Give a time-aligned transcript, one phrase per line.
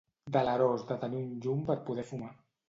[0.37, 2.33] Delerós de tenir un llum per poder fumar.